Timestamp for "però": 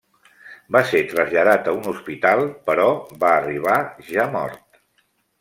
2.71-2.89